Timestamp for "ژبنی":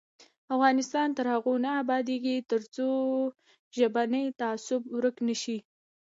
3.77-4.25